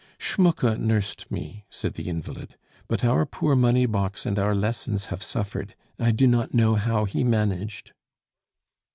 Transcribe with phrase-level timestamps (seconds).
[0.17, 2.57] "Schmucke nursed me," said the invalid;
[2.87, 5.75] "but our poor money box and our lessons have suffered.
[5.99, 7.93] I do not know how he managed."